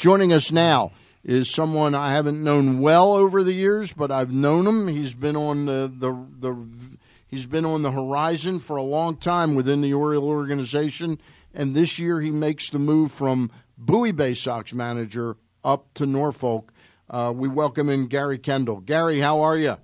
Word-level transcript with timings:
Joining 0.00 0.32
us 0.32 0.50
now 0.50 0.92
is 1.22 1.52
someone 1.52 1.94
I 1.94 2.14
haven't 2.14 2.42
known 2.42 2.80
well 2.80 3.12
over 3.12 3.44
the 3.44 3.52
years, 3.52 3.92
but 3.92 4.10
I've 4.10 4.32
known 4.32 4.66
him. 4.66 4.88
He's 4.88 5.12
been 5.12 5.36
on 5.36 5.66
the 5.66 5.92
the, 5.94 6.26
the 6.38 6.96
he's 7.28 7.44
been 7.44 7.66
on 7.66 7.82
the 7.82 7.92
horizon 7.92 8.60
for 8.60 8.78
a 8.78 8.82
long 8.82 9.18
time 9.18 9.54
within 9.54 9.82
the 9.82 9.92
Oriole 9.92 10.26
organization, 10.26 11.20
and 11.52 11.76
this 11.76 11.98
year 11.98 12.22
he 12.22 12.30
makes 12.30 12.70
the 12.70 12.78
move 12.78 13.12
from 13.12 13.50
Bowie 13.76 14.12
Bay 14.12 14.32
Sox 14.32 14.72
manager 14.72 15.36
up 15.62 15.92
to 15.92 16.06
Norfolk. 16.06 16.72
Uh, 17.10 17.34
we 17.36 17.46
welcome 17.46 17.90
in 17.90 18.06
Gary 18.06 18.38
Kendall. 18.38 18.80
Gary, 18.80 19.20
how 19.20 19.42
are 19.42 19.58
you? 19.58 19.76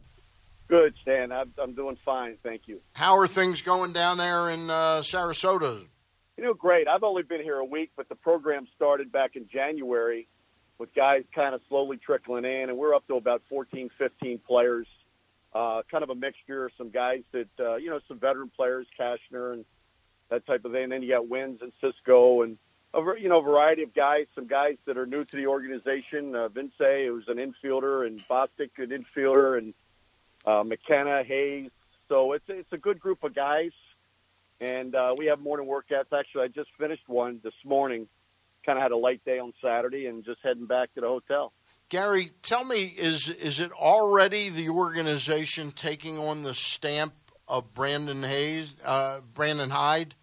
Good, 0.67 0.95
Stan. 1.03 1.31
I'm, 1.31 1.53
I'm 1.63 1.75
doing 1.75 1.99
fine, 2.07 2.39
thank 2.43 2.63
you. 2.69 2.81
How 2.95 3.19
are 3.19 3.29
things 3.29 3.61
going 3.61 3.93
down 3.93 4.17
there 4.17 4.49
in 4.49 4.71
uh, 4.71 5.01
Sarasota? 5.01 5.89
You 6.37 6.45
know, 6.45 6.53
great. 6.53 6.87
I've 6.87 7.03
only 7.03 7.23
been 7.23 7.43
here 7.43 7.57
a 7.57 7.65
week, 7.65 7.93
but 7.97 8.11
the 8.11 8.15
program 8.15 8.69
started 8.77 9.11
back 9.11 9.37
in 9.37 9.49
January 9.49 10.29
with 10.79 10.95
guys 10.95 11.25
kind 11.35 11.55
of 11.55 11.63
slowly 11.69 11.97
trickling 11.97 12.45
in, 12.45 12.69
and 12.69 12.77
we're 12.77 12.95
up 12.95 13.07
to 13.07 13.15
about 13.15 13.43
14, 13.49 13.91
15 13.97 14.39
players. 14.47 14.87
Uh, 15.55 15.81
kind 15.91 16.05
of 16.05 16.11
a 16.11 16.15
mixture, 16.15 16.67
of 16.67 16.73
some 16.77 16.91
guys 16.91 17.23
that, 17.33 17.49
uh, 17.59 17.77
you 17.77 17.89
know, 17.89 17.99
some 18.07 18.19
veteran 18.19 18.51
players, 18.55 18.87
Cashner 19.01 19.55
and 19.55 19.65
that 20.29 20.45
type 20.47 20.67
of 20.67 20.73
thing. 20.73 20.83
And 20.85 20.93
then 20.93 21.03
you 21.03 21.09
got 21.09 21.25
Wynns 21.25 21.63
and 21.63 21.73
Sisco 21.83 22.45
and, 22.45 22.59
a, 22.93 23.19
you 23.19 23.31
know, 23.31 23.41
variety 23.41 23.83
of 23.83 23.95
guys, 23.95 24.27
some 24.35 24.47
guys 24.47 24.77
that 24.85 24.99
are 24.99 25.07
new 25.07 25.25
to 25.25 25.37
the 25.37 25.47
organization. 25.47 26.37
Uh, 26.37 26.49
Vince, 26.49 26.75
who's 26.79 27.29
an 27.29 27.39
infielder, 27.39 28.07
and 28.07 28.23
Bostic, 28.29 28.71
an 28.77 28.91
infielder, 28.91 29.57
and 29.57 29.73
uh, 30.45 30.63
McKenna, 30.63 31.25
Hays. 31.25 31.71
So 32.11 32.33
it's, 32.33 32.45
it's 32.49 32.73
a 32.73 32.79
good 32.79 33.01
group 33.01 33.25
of 33.25 33.35
guys 33.35 33.73
and 34.61 34.95
uh, 34.95 35.15
we 35.17 35.27
have 35.27 35.41
morning 35.41 35.67
workouts. 35.67 36.17
Actually, 36.17 36.45
I 36.45 36.49
just 36.49 36.71
finished 36.79 37.09
one 37.09 37.41
this 37.43 37.55
morning. 37.65 38.07
Kind 38.65 38.79
of 38.79 38.83
had 38.83 38.93
a 38.93 38.97
light 38.97 39.25
day 39.25 39.39
on 39.39 39.53
Saturday, 39.63 40.07
and 40.07 40.25
just 40.25 40.41
heading 40.43 40.67
back 40.67 40.93
to 40.95 41.01
the 41.01 41.07
hotel. 41.07 41.53
Gary, 41.89 42.33
tell 42.43 42.65
me, 42.65 42.87
is 42.99 43.29
is 43.29 43.61
it 43.61 43.71
already 43.73 44.49
the 44.49 44.69
organization 44.69 45.71
taking 45.71 46.19
on 46.19 46.43
the 46.43 46.55
stamp 46.55 47.15
of 47.47 47.73
Brandon 47.75 48.25
Hayes, 48.25 48.75
uh, 48.85 49.21
Brandon 49.35 49.71
Hyde? 49.71 50.15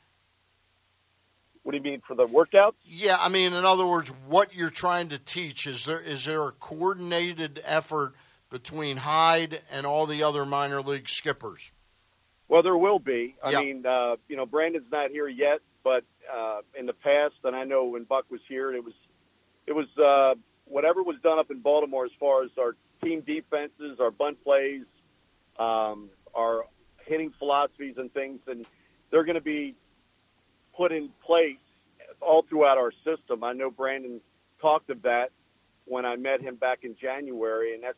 What 1.63 1.71
do 1.71 1.77
you 1.77 1.83
mean 1.83 2.01
for 2.05 2.15
the 2.15 2.25
workouts? 2.25 2.73
Yeah, 2.85 3.15
I 3.17 3.29
mean, 3.29 3.53
in 3.53 3.63
other 3.63 3.85
words, 3.85 4.11
what 4.27 4.53
you're 4.53 4.69
trying 4.69 5.07
to 5.09 5.17
teach 5.17 5.65
is 5.65 5.85
there 5.85 6.01
is 6.01 6.25
there 6.25 6.45
a 6.45 6.51
coordinated 6.51 7.61
effort 7.63 8.13
between 8.49 8.97
Hyde 8.97 9.61
and 9.71 9.85
all 9.85 10.05
the 10.05 10.21
other 10.21 10.45
minor 10.45 10.81
league 10.81 11.07
skippers? 11.07 11.71
Well, 12.53 12.61
there 12.61 12.77
will 12.77 12.99
be. 12.99 13.35
I 13.43 13.49
yep. 13.49 13.63
mean, 13.63 13.83
uh, 13.83 14.17
you 14.27 14.37
know, 14.37 14.45
Brandon's 14.45 14.85
not 14.91 15.09
here 15.09 15.27
yet, 15.27 15.61
but 15.83 16.03
uh, 16.31 16.59
in 16.77 16.85
the 16.85 16.93
past, 16.93 17.33
and 17.43 17.55
I 17.55 17.63
know 17.63 17.85
when 17.85 18.03
Buck 18.03 18.25
was 18.29 18.41
here, 18.47 18.71
it 18.71 18.83
was 18.85 18.93
it 19.65 19.73
was 19.73 19.87
uh, 19.97 20.35
whatever 20.65 21.01
was 21.01 21.15
done 21.23 21.39
up 21.39 21.49
in 21.49 21.61
Baltimore 21.61 22.05
as 22.05 22.11
far 22.19 22.43
as 22.43 22.51
our 22.59 22.75
team 23.03 23.21
defenses, 23.21 23.99
our 23.99 24.11
bunt 24.11 24.43
plays, 24.43 24.83
um, 25.57 26.11
our 26.35 26.65
hitting 27.07 27.33
philosophies 27.39 27.95
and 27.97 28.13
things, 28.13 28.39
and 28.45 28.67
they're 29.09 29.25
going 29.25 29.33
to 29.33 29.41
be 29.41 29.75
put 30.77 30.91
in 30.91 31.09
place 31.25 31.57
all 32.21 32.45
throughout 32.47 32.77
our 32.77 32.91
system. 33.03 33.43
I 33.43 33.53
know 33.53 33.71
Brandon 33.71 34.21
talked 34.61 34.91
of 34.91 35.01
that 35.01 35.31
when 35.85 36.05
I 36.05 36.17
met 36.17 36.39
him 36.39 36.53
back 36.57 36.83
in 36.83 36.95
January, 37.01 37.73
and 37.73 37.81
that's 37.81 37.97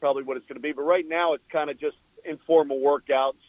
probably 0.00 0.22
what 0.22 0.38
it's 0.38 0.46
going 0.46 0.56
to 0.56 0.62
be. 0.62 0.72
But 0.72 0.84
right 0.84 1.06
now, 1.06 1.34
it's 1.34 1.44
kind 1.52 1.68
of 1.68 1.78
just 1.78 1.98
informal 2.24 2.78
workouts 2.80 3.43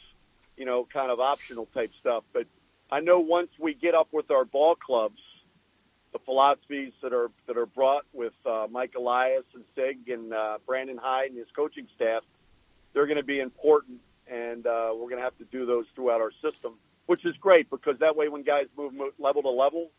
you 0.58 0.66
know, 0.66 0.88
kind 0.92 1.12
of 1.12 1.20
optional 1.20 1.68
type 1.74 1.92
stuff. 2.00 2.24
But 2.34 2.48
I 2.92 3.00
know 3.00 3.20
once 3.20 3.50
we 3.60 3.74
get 3.74 3.96
up 3.96 4.08
with 4.12 4.32
our 4.32 4.46
ball 4.46 4.76
clubs, 4.76 5.20
the 6.14 6.20
philosophies 6.20 6.94
that 7.02 7.14
are 7.14 7.30
that 7.48 7.58
are 7.58 7.66
brought 7.66 8.06
with 8.14 8.34
uh, 8.46 8.68
Mike 8.72 8.94
Elias 8.98 9.44
and 9.54 9.66
Sig 9.76 10.08
and 10.10 10.34
uh, 10.34 10.60
Brandon 10.66 10.98
Hyde 10.98 11.32
and 11.32 11.38
his 11.38 11.48
coaching 11.56 11.88
staff, 11.96 12.24
they're 12.94 13.06
going 13.06 13.18
to 13.18 13.24
be 13.24 13.42
important, 13.42 14.00
and 14.26 14.66
uh, 14.66 14.92
we're 14.94 15.10
going 15.10 15.18
to 15.18 15.24
have 15.24 15.38
to 15.40 15.46
do 15.46 15.66
those 15.66 15.86
throughout 15.94 16.22
our 16.22 16.32
system, 16.42 16.76
which 17.08 17.26
is 17.26 17.36
great 17.38 17.70
because 17.70 18.00
that 18.00 18.16
way 18.16 18.30
when 18.30 18.44
guys 18.44 18.68
move 18.78 18.94
level 19.20 19.42
to 19.42 19.50
level, 19.50 19.90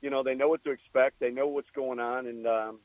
you 0.00 0.08
know 0.08 0.22
they 0.22 0.34
know 0.34 0.48
what 0.48 0.64
to 0.64 0.70
expect, 0.70 1.20
they 1.20 1.30
know 1.30 1.48
what's 1.48 1.70
going 1.74 2.00
on, 2.00 2.26
and 2.26 2.46
um, 2.46 2.78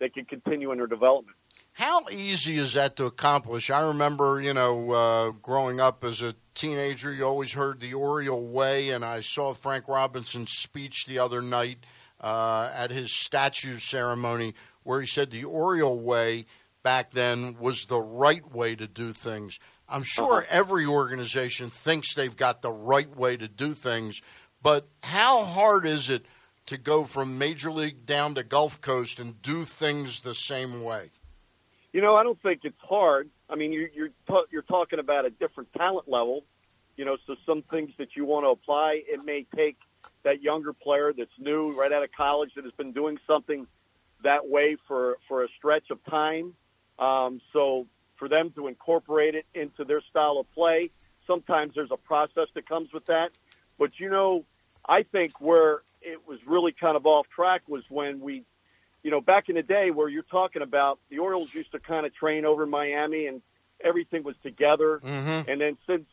they 0.00 0.08
can 0.08 0.24
continue 0.24 0.72
in 0.72 0.78
their 0.78 0.88
development. 0.88 1.36
How 1.78 2.08
easy 2.10 2.58
is 2.58 2.72
that 2.72 2.96
to 2.96 3.04
accomplish? 3.06 3.70
I 3.70 3.78
remember, 3.82 4.40
you 4.40 4.52
know, 4.52 4.90
uh, 4.90 5.30
growing 5.30 5.78
up 5.78 6.02
as 6.02 6.22
a 6.22 6.34
teenager, 6.52 7.12
you 7.12 7.22
always 7.22 7.52
heard 7.52 7.78
the 7.78 7.94
Oriole 7.94 8.48
way, 8.48 8.90
and 8.90 9.04
I 9.04 9.20
saw 9.20 9.54
Frank 9.54 9.86
Robinson's 9.86 10.50
speech 10.54 11.06
the 11.06 11.20
other 11.20 11.40
night 11.40 11.86
uh, 12.20 12.68
at 12.74 12.90
his 12.90 13.12
statue 13.12 13.76
ceremony 13.76 14.54
where 14.82 15.00
he 15.00 15.06
said 15.06 15.30
the 15.30 15.44
Oriole 15.44 16.00
way 16.00 16.46
back 16.82 17.12
then 17.12 17.54
was 17.60 17.86
the 17.86 18.00
right 18.00 18.52
way 18.52 18.74
to 18.74 18.88
do 18.88 19.12
things. 19.12 19.60
I'm 19.88 20.02
sure 20.02 20.38
uh-huh. 20.38 20.46
every 20.50 20.84
organization 20.84 21.70
thinks 21.70 22.12
they've 22.12 22.36
got 22.36 22.60
the 22.60 22.72
right 22.72 23.16
way 23.16 23.36
to 23.36 23.46
do 23.46 23.72
things, 23.72 24.20
but 24.60 24.88
how 25.04 25.44
hard 25.44 25.86
is 25.86 26.10
it 26.10 26.26
to 26.66 26.76
go 26.76 27.04
from 27.04 27.38
Major 27.38 27.70
League 27.70 28.04
down 28.04 28.34
to 28.34 28.42
Gulf 28.42 28.80
Coast 28.80 29.20
and 29.20 29.40
do 29.42 29.64
things 29.64 30.18
the 30.18 30.34
same 30.34 30.82
way? 30.82 31.10
You 31.98 32.04
know, 32.04 32.14
I 32.14 32.22
don't 32.22 32.40
think 32.40 32.60
it's 32.62 32.78
hard. 32.78 33.28
I 33.50 33.56
mean, 33.56 33.72
you're 33.72 33.88
you're, 33.88 34.10
ta- 34.28 34.44
you're 34.52 34.62
talking 34.62 35.00
about 35.00 35.24
a 35.24 35.30
different 35.30 35.72
talent 35.72 36.08
level. 36.08 36.44
You 36.96 37.04
know, 37.04 37.16
so 37.26 37.34
some 37.44 37.62
things 37.62 37.90
that 37.98 38.14
you 38.14 38.24
want 38.24 38.44
to 38.44 38.50
apply, 38.50 39.02
it 39.04 39.24
may 39.24 39.44
take 39.56 39.76
that 40.22 40.40
younger 40.40 40.72
player 40.72 41.12
that's 41.12 41.36
new, 41.40 41.72
right 41.72 41.92
out 41.92 42.04
of 42.04 42.12
college, 42.12 42.52
that 42.54 42.62
has 42.62 42.72
been 42.74 42.92
doing 42.92 43.18
something 43.26 43.66
that 44.22 44.48
way 44.48 44.76
for 44.86 45.18
for 45.26 45.42
a 45.42 45.48
stretch 45.58 45.90
of 45.90 45.98
time. 46.04 46.54
Um, 47.00 47.40
so 47.52 47.88
for 48.14 48.28
them 48.28 48.52
to 48.52 48.68
incorporate 48.68 49.34
it 49.34 49.46
into 49.52 49.82
their 49.82 50.00
style 50.02 50.38
of 50.38 50.48
play, 50.54 50.90
sometimes 51.26 51.74
there's 51.74 51.90
a 51.90 51.96
process 51.96 52.46
that 52.54 52.68
comes 52.68 52.92
with 52.92 53.06
that. 53.06 53.32
But 53.76 53.98
you 53.98 54.08
know, 54.08 54.44
I 54.88 55.02
think 55.02 55.40
where 55.40 55.82
it 56.00 56.28
was 56.28 56.38
really 56.46 56.70
kind 56.70 56.96
of 56.96 57.06
off 57.06 57.26
track 57.28 57.62
was 57.66 57.82
when 57.88 58.20
we 58.20 58.44
you 59.02 59.10
know, 59.10 59.20
back 59.20 59.48
in 59.48 59.54
the 59.54 59.62
day 59.62 59.90
where 59.90 60.08
you're 60.08 60.22
talking 60.24 60.62
about 60.62 60.98
the 61.10 61.18
Orioles 61.18 61.54
used 61.54 61.72
to 61.72 61.78
kind 61.78 62.04
of 62.04 62.14
train 62.14 62.44
over 62.44 62.64
in 62.64 62.70
Miami 62.70 63.26
and 63.26 63.42
everything 63.82 64.24
was 64.24 64.36
together. 64.42 65.00
Mm-hmm. 65.04 65.50
And 65.50 65.60
then 65.60 65.78
since, 65.86 66.06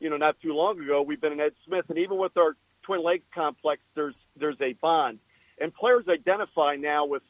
you 0.00 0.10
know, 0.10 0.16
not 0.16 0.40
too 0.40 0.54
long 0.54 0.80
ago, 0.80 1.02
we've 1.02 1.20
been 1.20 1.32
in 1.32 1.40
Ed 1.40 1.52
Smith. 1.66 1.84
And 1.88 1.98
even 1.98 2.16
with 2.18 2.36
our 2.36 2.56
Twin 2.82 3.04
Lakes 3.04 3.26
complex, 3.34 3.82
there's, 3.94 4.14
there's 4.36 4.60
a 4.60 4.72
bond. 4.72 5.18
And 5.60 5.74
players 5.74 6.06
identify 6.08 6.76
now 6.76 7.04
with 7.04 7.22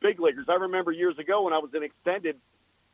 big 0.00 0.20
leaguers. 0.20 0.46
I 0.48 0.54
remember 0.54 0.90
years 0.90 1.18
ago 1.18 1.42
when 1.42 1.52
I 1.52 1.58
was 1.58 1.72
in 1.72 1.82
extended, 1.82 2.36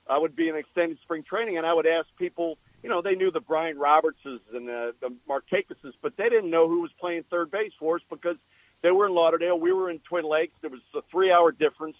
I 0.06 0.18
would 0.18 0.36
be 0.36 0.48
in 0.48 0.56
extended 0.56 0.98
spring 1.02 1.22
training 1.22 1.56
and 1.56 1.66
I 1.66 1.72
would 1.72 1.86
ask 1.86 2.06
people, 2.18 2.58
you 2.82 2.90
know, 2.90 3.00
they 3.02 3.14
knew 3.14 3.30
the 3.30 3.40
Brian 3.40 3.78
Robertses 3.78 4.40
and 4.52 4.68
the, 4.68 4.94
the 5.00 5.12
Markakises, 5.28 5.94
but 6.02 6.16
they 6.16 6.28
didn't 6.28 6.50
know 6.50 6.68
who 6.68 6.82
was 6.82 6.90
playing 7.00 7.24
third 7.30 7.50
base 7.50 7.72
for 7.78 7.96
us 7.96 8.02
because– 8.10 8.36
they 8.86 8.92
were 8.92 9.06
in 9.06 9.14
Lauderdale. 9.14 9.58
We 9.58 9.72
were 9.72 9.90
in 9.90 9.98
Twin 9.98 10.24
Lakes. 10.24 10.54
There 10.60 10.70
was 10.70 10.80
a 10.94 11.02
three 11.10 11.32
hour 11.32 11.50
difference. 11.50 11.96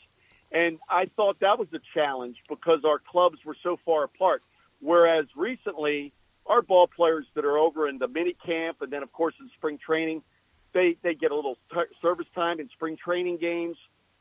And 0.52 0.78
I 0.88 1.06
thought 1.06 1.40
that 1.40 1.58
was 1.58 1.66
a 1.74 1.80
challenge 1.94 2.36
because 2.48 2.84
our 2.84 3.00
clubs 3.00 3.44
were 3.44 3.56
so 3.60 3.76
far 3.84 4.04
apart. 4.04 4.44
Whereas 4.80 5.26
recently, 5.34 6.12
our 6.46 6.62
ball 6.62 6.86
players 6.86 7.26
that 7.34 7.44
are 7.44 7.58
over 7.58 7.88
in 7.88 7.98
the 7.98 8.06
mini 8.06 8.34
camp 8.34 8.82
and 8.82 8.92
then, 8.92 9.02
of 9.02 9.12
course, 9.12 9.34
in 9.40 9.50
spring 9.56 9.78
training, 9.84 10.22
they, 10.74 10.96
they 11.02 11.16
get 11.16 11.32
a 11.32 11.34
little 11.34 11.58
t- 11.74 11.80
service 12.00 12.28
time 12.36 12.60
in 12.60 12.68
spring 12.68 12.96
training 12.96 13.38
games. 13.38 13.76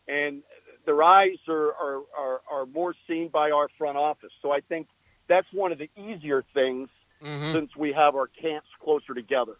And 0.08 0.42
their 0.88 1.04
eyes 1.04 1.38
are, 1.48 1.72
are, 1.74 2.02
are, 2.18 2.42
are 2.50 2.66
more 2.66 2.96
seen 3.08 3.28
by 3.28 3.52
our 3.52 3.70
front 3.78 3.96
office. 3.96 4.32
So 4.42 4.52
I 4.52 4.62
think 4.62 4.88
that's 5.28 5.54
one 5.54 5.72
of 5.72 5.78
the 5.78 5.92
easier 5.96 6.44
things 6.56 6.90
mm-hmm. 7.24 7.52
since 7.52 7.76
we 7.76 7.94
have 7.94 8.16
our 8.16 8.26
camps 8.26 8.70
closer 8.84 9.14
together. 9.14 9.54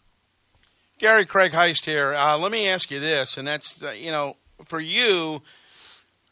Gary 0.98 1.26
Craig 1.26 1.52
Heist 1.52 1.84
here. 1.84 2.14
Uh, 2.14 2.38
let 2.38 2.50
me 2.50 2.68
ask 2.68 2.90
you 2.90 3.00
this, 3.00 3.36
and 3.36 3.46
that's 3.46 3.74
the, 3.74 3.96
you 3.98 4.10
know 4.10 4.36
for 4.64 4.80
you, 4.80 5.42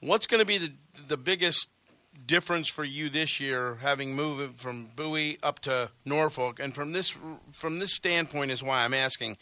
what's 0.00 0.26
going 0.26 0.40
to 0.40 0.46
be 0.46 0.58
the 0.58 0.72
the 1.06 1.16
biggest 1.18 1.68
difference 2.26 2.68
for 2.68 2.84
you 2.84 3.10
this 3.10 3.40
year, 3.40 3.76
having 3.82 4.14
moved 4.14 4.56
from 4.56 4.88
Bowie 4.96 5.38
up 5.42 5.58
to 5.60 5.90
Norfolk, 6.06 6.60
and 6.60 6.74
from 6.74 6.92
this 6.92 7.14
from 7.52 7.78
this 7.78 7.94
standpoint 7.94 8.50
is 8.50 8.62
why 8.62 8.84
I'm 8.84 8.94
asking. 8.94 9.36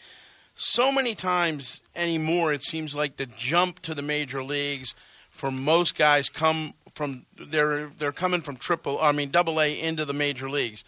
So 0.55 0.91
many 0.91 1.15
times 1.15 1.81
anymore, 1.97 2.53
it 2.53 2.65
seems 2.65 2.95
like 2.95 3.17
the 3.17 3.27
jump 3.27 3.81
to 3.83 3.95
the 3.95 4.03
major 4.03 4.43
leagues 4.43 4.95
for 5.31 5.51
most 5.51 5.97
guys 5.97 6.29
come 6.29 6.75
from 6.95 7.27
they're 7.39 7.87
they're 7.87 8.11
coming 8.11 8.41
from 8.41 8.57
triple, 8.57 9.01
I 9.01 9.13
mean 9.13 9.31
double 9.31 9.61
A 9.61 9.81
into 9.81 10.05
the 10.05 10.13
major 10.13 10.51
leagues. 10.51 10.83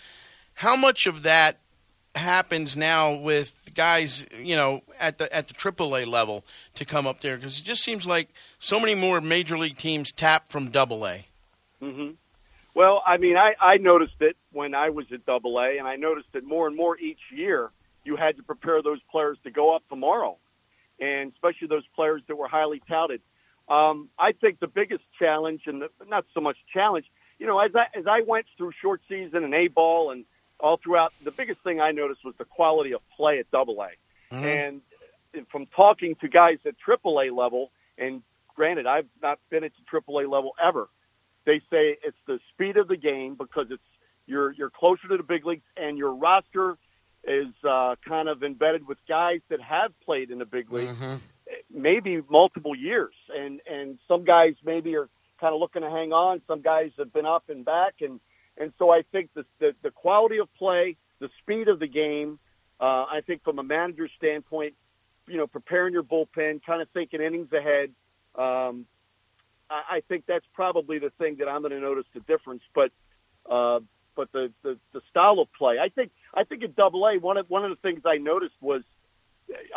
How 0.54 0.74
much 0.76 1.06
of 1.06 1.22
that 1.22 1.58
happens 2.16 2.76
now 2.76 3.14
with 3.16 3.70
guys, 3.74 4.26
you 4.38 4.56
know, 4.56 4.82
at 5.00 5.18
the 5.18 5.34
at 5.34 5.48
the 5.48 5.54
AAA 5.54 6.06
level 6.06 6.44
to 6.74 6.84
come 6.84 7.06
up 7.06 7.20
there 7.20 7.36
because 7.36 7.58
it 7.58 7.64
just 7.64 7.82
seems 7.82 8.06
like 8.06 8.28
so 8.58 8.78
many 8.78 8.94
more 8.94 9.20
major 9.20 9.58
league 9.58 9.76
teams 9.76 10.12
tap 10.12 10.48
from 10.48 10.70
Double 10.70 11.06
A. 11.06 11.24
Mm-hmm. 11.82 12.12
Well, 12.74 13.02
I 13.06 13.18
mean, 13.18 13.36
I, 13.36 13.54
I 13.60 13.76
noticed 13.76 14.16
it 14.20 14.36
when 14.52 14.74
I 14.74 14.90
was 14.90 15.06
at 15.12 15.24
Double 15.26 15.60
A, 15.60 15.78
and 15.78 15.86
I 15.86 15.96
noticed 15.96 16.28
it 16.34 16.44
more 16.44 16.66
and 16.66 16.76
more 16.76 16.98
each 16.98 17.20
year. 17.32 17.70
You 18.04 18.16
had 18.16 18.36
to 18.36 18.42
prepare 18.42 18.82
those 18.82 19.00
players 19.10 19.38
to 19.44 19.50
go 19.50 19.74
up 19.74 19.82
tomorrow, 19.88 20.36
and 21.00 21.32
especially 21.32 21.68
those 21.68 21.86
players 21.94 22.22
that 22.28 22.36
were 22.36 22.48
highly 22.48 22.82
touted. 22.88 23.22
Um, 23.68 24.10
I 24.18 24.32
think 24.32 24.60
the 24.60 24.66
biggest 24.66 25.04
challenge, 25.18 25.62
and 25.66 25.82
the, 25.82 25.90
not 26.06 26.26
so 26.34 26.40
much 26.40 26.56
challenge, 26.72 27.06
you 27.38 27.46
know, 27.46 27.58
as 27.58 27.70
I 27.74 27.86
as 27.96 28.06
I 28.06 28.20
went 28.20 28.46
through 28.56 28.72
short 28.80 29.00
season 29.08 29.44
and 29.44 29.54
A 29.54 29.68
ball 29.68 30.10
and 30.10 30.24
all 30.64 30.78
throughout, 30.78 31.12
the 31.22 31.30
biggest 31.30 31.60
thing 31.60 31.80
I 31.80 31.92
noticed 31.92 32.24
was 32.24 32.34
the 32.38 32.46
quality 32.46 32.94
of 32.94 33.02
play 33.16 33.38
at 33.38 33.50
Double 33.50 33.82
A. 33.82 34.34
Mm-hmm. 34.34 34.44
And 34.44 34.80
from 35.52 35.66
talking 35.66 36.16
to 36.22 36.28
guys 36.28 36.58
at 36.64 36.78
Triple 36.78 37.20
A 37.20 37.30
level, 37.30 37.70
and 37.98 38.22
granted, 38.56 38.86
I've 38.86 39.08
not 39.22 39.38
been 39.50 39.62
at 39.62 39.72
the 39.72 39.82
Triple 39.86 40.20
A 40.20 40.24
level 40.26 40.52
ever. 40.62 40.88
They 41.44 41.58
say 41.70 41.98
it's 42.02 42.16
the 42.26 42.40
speed 42.52 42.78
of 42.78 42.88
the 42.88 42.96
game 42.96 43.34
because 43.34 43.66
it's 43.70 43.82
you're 44.26 44.52
you're 44.52 44.70
closer 44.70 45.06
to 45.08 45.18
the 45.18 45.22
big 45.22 45.44
leagues, 45.44 45.66
and 45.76 45.98
your 45.98 46.14
roster 46.14 46.78
is 47.24 47.52
uh, 47.68 47.96
kind 48.06 48.28
of 48.30 48.42
embedded 48.42 48.86
with 48.86 48.96
guys 49.06 49.40
that 49.50 49.60
have 49.60 49.92
played 50.00 50.30
in 50.30 50.38
the 50.38 50.46
big 50.46 50.72
leagues, 50.72 50.96
mm-hmm. 50.96 51.16
maybe 51.70 52.22
multiple 52.30 52.74
years, 52.74 53.14
and 53.36 53.60
and 53.70 53.98
some 54.08 54.24
guys 54.24 54.54
maybe 54.64 54.96
are 54.96 55.10
kind 55.40 55.52
of 55.52 55.60
looking 55.60 55.82
to 55.82 55.90
hang 55.90 56.14
on. 56.14 56.40
Some 56.46 56.62
guys 56.62 56.92
have 56.96 57.12
been 57.12 57.26
up 57.26 57.50
and 57.50 57.66
back, 57.66 57.96
and 58.00 58.18
and 58.58 58.72
so 58.78 58.90
I 58.90 59.02
think 59.12 59.30
the 59.34 59.44
the, 59.58 59.74
the 59.82 59.90
quality 59.90 60.38
of 60.38 60.48
play, 60.54 60.96
the 61.18 61.28
speed 61.40 61.68
of 61.68 61.78
the 61.78 61.88
game, 61.88 62.38
uh, 62.80 63.04
I 63.04 63.22
think 63.26 63.42
from 63.44 63.58
a 63.58 63.62
manager's 63.62 64.10
standpoint, 64.16 64.74
you 65.26 65.36
know, 65.36 65.46
preparing 65.46 65.92
your 65.92 66.02
bullpen, 66.02 66.62
kind 66.64 66.82
of 66.82 66.88
thinking 66.90 67.20
innings 67.20 67.52
ahead. 67.52 67.90
Um, 68.34 68.86
I, 69.70 69.96
I 69.96 70.02
think 70.08 70.24
that's 70.26 70.46
probably 70.54 70.98
the 70.98 71.10
thing 71.18 71.36
that 71.38 71.48
I'm 71.48 71.62
going 71.62 71.72
to 71.72 71.80
notice 71.80 72.06
the 72.14 72.20
difference. 72.20 72.62
But 72.74 72.90
uh, 73.48 73.80
but 74.16 74.30
the, 74.32 74.52
the 74.62 74.78
the 74.92 75.00
style 75.10 75.40
of 75.40 75.52
play, 75.52 75.78
I 75.78 75.88
think 75.88 76.12
I 76.34 76.44
think 76.44 76.62
at 76.62 76.76
Double 76.76 77.06
A, 77.06 77.18
one 77.18 77.36
of 77.36 77.48
one 77.48 77.64
of 77.64 77.70
the 77.70 77.76
things 77.76 78.02
I 78.04 78.18
noticed 78.18 78.54
was, 78.60 78.82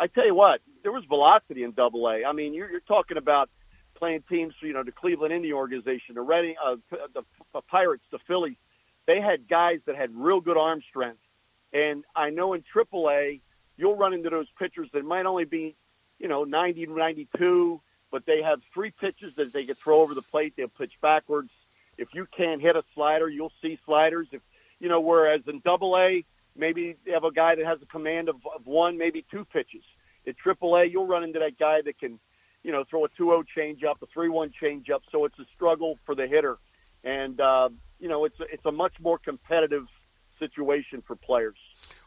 I 0.00 0.06
tell 0.06 0.26
you 0.26 0.34
what, 0.34 0.60
there 0.82 0.92
was 0.92 1.04
velocity 1.04 1.62
in 1.64 1.72
Double 1.72 2.08
A. 2.08 2.24
I 2.24 2.32
mean, 2.32 2.54
you're, 2.54 2.70
you're 2.70 2.80
talking 2.80 3.16
about 3.16 3.50
playing 3.96 4.22
teams, 4.28 4.54
you 4.60 4.72
know, 4.72 4.84
the 4.84 4.92
Cleveland 4.92 5.34
Indian 5.34 5.54
organization, 5.54 6.14
the 6.14 6.20
Reading, 6.22 6.54
uh, 6.64 6.76
the, 6.90 7.22
the 7.52 7.60
Pirates, 7.62 8.04
the 8.12 8.18
Phillies. 8.28 8.56
They 9.08 9.22
had 9.22 9.48
guys 9.48 9.80
that 9.86 9.96
had 9.96 10.10
real 10.14 10.42
good 10.42 10.58
arm 10.58 10.82
strength, 10.86 11.22
and 11.72 12.04
I 12.14 12.28
know 12.28 12.52
in 12.52 12.62
Triple 12.62 13.08
A, 13.08 13.40
you'll 13.78 13.96
run 13.96 14.12
into 14.12 14.28
those 14.28 14.48
pitchers 14.58 14.90
that 14.92 15.02
might 15.02 15.24
only 15.24 15.46
be, 15.46 15.76
you 16.18 16.28
know, 16.28 16.44
90 16.44 16.84
92, 16.86 17.80
but 18.10 18.26
they 18.26 18.42
have 18.42 18.60
three 18.74 18.90
pitches 18.90 19.36
that 19.36 19.50
they 19.54 19.64
can 19.64 19.76
throw 19.76 20.02
over 20.02 20.12
the 20.12 20.20
plate. 20.20 20.52
They'll 20.58 20.68
pitch 20.68 20.92
backwards. 21.00 21.48
If 21.96 22.08
you 22.12 22.26
can't 22.36 22.60
hit 22.60 22.76
a 22.76 22.84
slider, 22.94 23.30
you'll 23.30 23.52
see 23.62 23.78
sliders. 23.86 24.28
If 24.30 24.42
you 24.78 24.90
know, 24.90 25.00
whereas 25.00 25.40
in 25.46 25.60
Double 25.60 25.96
A, 25.96 26.26
maybe 26.54 26.96
they 27.06 27.12
have 27.12 27.24
a 27.24 27.32
guy 27.32 27.54
that 27.54 27.64
has 27.64 27.80
a 27.80 27.86
command 27.86 28.28
of, 28.28 28.36
of 28.54 28.66
one, 28.66 28.98
maybe 28.98 29.24
two 29.30 29.46
pitches. 29.46 29.84
At 30.26 30.36
Triple 30.36 30.76
A, 30.76 30.84
you'll 30.84 31.06
run 31.06 31.24
into 31.24 31.38
that 31.38 31.58
guy 31.58 31.80
that 31.80 31.98
can, 31.98 32.20
you 32.62 32.72
know, 32.72 32.84
throw 32.84 33.06
a 33.06 33.08
2-0 33.08 33.44
changeup, 33.56 34.02
a 34.02 34.06
3-1 34.06 34.52
changeup. 34.62 35.00
So 35.10 35.24
it's 35.24 35.38
a 35.38 35.46
struggle 35.56 35.98
for 36.04 36.14
the 36.14 36.26
hitter, 36.26 36.58
and 37.04 37.40
uh, 37.40 37.68
you 37.98 38.08
know, 38.08 38.24
it's 38.24 38.38
a, 38.40 38.44
it's 38.52 38.64
a 38.64 38.72
much 38.72 38.94
more 39.00 39.18
competitive 39.18 39.86
situation 40.38 41.02
for 41.06 41.16
players. 41.16 41.56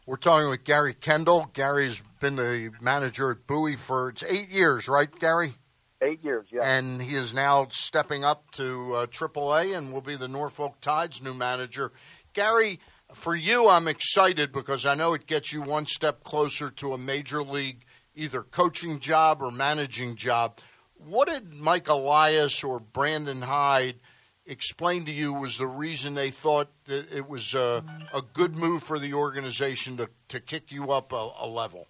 We're 0.05 0.15
talking 0.15 0.49
with 0.49 0.63
Gary 0.63 0.93
Kendall. 0.93 1.49
Gary's 1.53 2.01
been 2.19 2.35
the 2.35 2.71
manager 2.81 3.31
at 3.31 3.45
Bowie 3.45 3.75
for 3.75 4.09
it's 4.09 4.23
eight 4.23 4.49
years, 4.49 4.87
right, 4.87 5.09
Gary? 5.19 5.53
Eight 6.01 6.23
years, 6.23 6.47
yeah. 6.51 6.63
And 6.63 7.01
he 7.01 7.15
is 7.15 7.33
now 7.33 7.67
stepping 7.69 8.23
up 8.23 8.49
to 8.51 8.93
uh, 8.95 9.05
AAA 9.05 9.77
and 9.77 9.93
will 9.93 10.01
be 10.01 10.15
the 10.15 10.27
Norfolk 10.27 10.81
Tides' 10.81 11.21
new 11.21 11.33
manager. 11.33 11.91
Gary, 12.33 12.79
for 13.13 13.35
you, 13.35 13.69
I'm 13.69 13.87
excited 13.87 14.51
because 14.51 14.85
I 14.85 14.95
know 14.95 15.13
it 15.13 15.27
gets 15.27 15.53
you 15.53 15.61
one 15.61 15.85
step 15.85 16.23
closer 16.23 16.69
to 16.69 16.93
a 16.93 16.97
major 16.97 17.43
league 17.43 17.85
either 18.15 18.41
coaching 18.41 18.99
job 18.99 19.41
or 19.41 19.51
managing 19.51 20.15
job. 20.15 20.57
What 20.95 21.27
did 21.27 21.53
Mike 21.53 21.87
Elias 21.87 22.63
or 22.63 22.79
Brandon 22.79 23.43
Hyde– 23.43 23.99
explain 24.51 25.05
to 25.05 25.11
you 25.11 25.33
was 25.33 25.57
the 25.57 25.65
reason 25.65 26.13
they 26.13 26.29
thought 26.29 26.67
that 26.85 27.11
it 27.11 27.27
was 27.27 27.53
a, 27.53 27.83
a 28.13 28.21
good 28.21 28.55
move 28.55 28.83
for 28.83 28.99
the 28.99 29.13
organization 29.13 29.97
to, 29.97 30.09
to 30.27 30.39
kick 30.39 30.71
you 30.71 30.91
up 30.91 31.13
a, 31.13 31.29
a 31.39 31.47
level? 31.47 31.87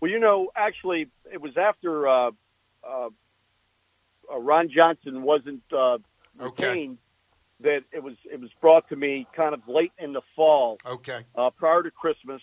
Well, 0.00 0.10
you 0.10 0.20
know, 0.20 0.50
actually, 0.54 1.08
it 1.32 1.40
was 1.40 1.56
after 1.56 2.06
uh, 2.06 2.30
uh, 2.86 3.08
uh 4.32 4.38
Ron 4.38 4.68
Johnson 4.68 5.22
wasn't 5.22 5.62
uh, 5.72 5.98
retained 6.38 6.98
okay. 7.62 7.70
that 7.70 7.84
it 7.96 8.02
was 8.02 8.14
it 8.30 8.40
was 8.40 8.50
brought 8.60 8.88
to 8.90 8.96
me 8.96 9.26
kind 9.34 9.54
of 9.54 9.66
late 9.66 9.92
in 9.98 10.12
the 10.12 10.22
fall, 10.36 10.78
okay, 10.86 11.24
uh, 11.34 11.50
prior 11.50 11.82
to 11.82 11.90
Christmas, 11.90 12.42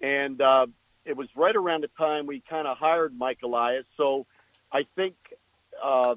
and 0.00 0.40
uh, 0.40 0.66
it 1.04 1.16
was 1.16 1.28
right 1.34 1.56
around 1.56 1.82
the 1.82 1.90
time 1.98 2.26
we 2.26 2.42
kind 2.48 2.68
of 2.68 2.76
hired 2.76 3.16
Mike 3.18 3.38
Elias. 3.42 3.86
So 3.96 4.26
I 4.70 4.84
think 4.94 5.14
uh, 5.82 6.14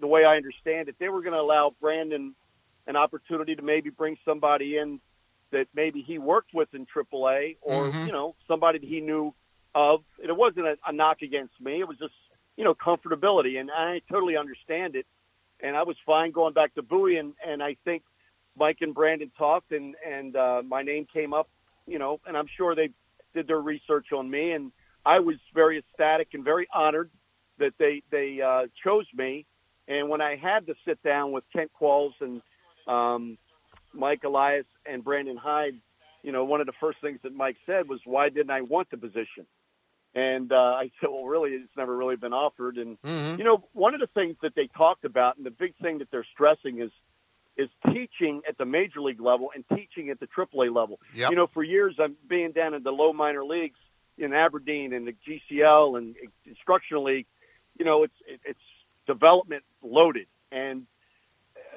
the 0.00 0.06
way 0.06 0.24
I 0.24 0.36
understand 0.36 0.88
it, 0.88 0.96
they 0.98 1.08
were 1.08 1.22
going 1.22 1.34
to 1.34 1.40
allow 1.40 1.74
Brandon 1.80 2.34
an 2.86 2.96
opportunity 2.96 3.56
to 3.56 3.62
maybe 3.62 3.90
bring 3.90 4.16
somebody 4.24 4.76
in 4.76 5.00
that 5.52 5.68
maybe 5.74 6.02
he 6.02 6.18
worked 6.18 6.52
with 6.54 6.72
in 6.74 6.86
AAA 6.86 7.56
or, 7.62 7.86
mm-hmm. 7.86 8.06
you 8.06 8.12
know, 8.12 8.34
somebody 8.48 8.78
that 8.78 8.86
he 8.86 9.00
knew 9.00 9.32
of. 9.74 10.02
And 10.20 10.28
it 10.28 10.36
wasn't 10.36 10.66
a, 10.66 10.76
a 10.86 10.92
knock 10.92 11.22
against 11.22 11.60
me. 11.60 11.80
It 11.80 11.88
was 11.88 11.98
just, 11.98 12.14
you 12.56 12.64
know, 12.64 12.74
comfortability. 12.74 13.58
And 13.58 13.70
I 13.70 14.02
totally 14.10 14.36
understand 14.36 14.96
it. 14.96 15.06
And 15.60 15.76
I 15.76 15.84
was 15.84 15.96
fine 16.04 16.32
going 16.32 16.52
back 16.52 16.74
to 16.74 16.82
Bowie. 16.82 17.16
And, 17.16 17.34
and 17.46 17.62
I 17.62 17.76
think 17.84 18.02
Mike 18.58 18.78
and 18.80 18.94
Brandon 18.94 19.30
talked 19.38 19.72
and, 19.72 19.94
and 20.06 20.36
uh, 20.36 20.62
my 20.66 20.82
name 20.82 21.06
came 21.12 21.32
up, 21.32 21.48
you 21.86 21.98
know, 21.98 22.20
and 22.26 22.36
I'm 22.36 22.48
sure 22.56 22.74
they 22.74 22.90
did 23.34 23.46
their 23.46 23.60
research 23.60 24.12
on 24.12 24.28
me. 24.28 24.52
And 24.52 24.72
I 25.04 25.20
was 25.20 25.36
very 25.54 25.78
ecstatic 25.78 26.28
and 26.34 26.44
very 26.44 26.66
honored 26.72 27.10
that 27.58 27.72
they, 27.78 28.02
they 28.10 28.40
uh, 28.40 28.66
chose 28.82 29.06
me 29.14 29.46
and 29.88 30.08
when 30.08 30.20
I 30.20 30.36
had 30.36 30.66
to 30.66 30.74
sit 30.86 31.02
down 31.02 31.32
with 31.32 31.44
Kent 31.52 31.70
Qualls 31.80 32.12
and 32.20 32.42
um, 32.86 33.38
Mike 33.92 34.24
Elias 34.24 34.66
and 34.84 35.04
Brandon 35.04 35.36
Hyde, 35.36 35.76
you 36.22 36.32
know, 36.32 36.44
one 36.44 36.60
of 36.60 36.66
the 36.66 36.72
first 36.80 36.98
things 37.00 37.20
that 37.22 37.34
Mike 37.34 37.56
said 37.66 37.88
was, 37.88 38.00
"Why 38.04 38.28
didn't 38.28 38.50
I 38.50 38.62
want 38.62 38.90
the 38.90 38.96
position?" 38.96 39.46
And 40.14 40.50
uh, 40.50 40.56
I 40.56 40.90
said, 41.00 41.10
"Well, 41.10 41.24
really, 41.24 41.50
it's 41.50 41.76
never 41.76 41.96
really 41.96 42.16
been 42.16 42.32
offered." 42.32 42.78
And 42.78 43.00
mm-hmm. 43.02 43.38
you 43.38 43.44
know, 43.44 43.64
one 43.72 43.94
of 43.94 44.00
the 44.00 44.08
things 44.08 44.36
that 44.42 44.54
they 44.54 44.68
talked 44.76 45.04
about, 45.04 45.36
and 45.36 45.46
the 45.46 45.50
big 45.50 45.74
thing 45.80 45.98
that 45.98 46.10
they're 46.10 46.26
stressing 46.32 46.80
is 46.80 46.90
is 47.56 47.68
teaching 47.86 48.42
at 48.48 48.58
the 48.58 48.64
major 48.66 49.00
league 49.00 49.20
level 49.20 49.50
and 49.54 49.64
teaching 49.74 50.10
at 50.10 50.20
the 50.20 50.26
AAA 50.26 50.74
level. 50.74 51.00
Yep. 51.14 51.30
You 51.30 51.36
know, 51.36 51.46
for 51.54 51.62
years 51.62 51.94
I'm 51.98 52.16
being 52.28 52.52
down 52.52 52.74
in 52.74 52.82
the 52.82 52.90
low 52.90 53.12
minor 53.12 53.44
leagues 53.44 53.78
in 54.18 54.32
Aberdeen 54.32 54.92
and 54.92 55.06
the 55.06 55.14
GCL 55.26 55.98
and 55.98 56.14
instructional 56.44 57.04
league. 57.04 57.26
You 57.78 57.84
know, 57.84 58.02
it's 58.02 58.14
it's 58.26 58.58
development 59.06 59.64
loaded. 59.82 60.26
And 60.50 60.86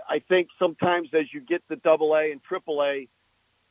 I 0.09 0.19
think 0.19 0.49
sometimes 0.57 1.09
as 1.13 1.33
you 1.33 1.41
get 1.41 1.63
the 1.67 1.75
double 1.75 2.15
A 2.15 2.31
and 2.31 2.43
triple 2.43 2.83
A, 2.83 3.07